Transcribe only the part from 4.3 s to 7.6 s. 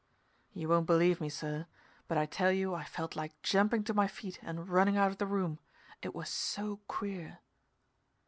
and running out of the room it was so queer.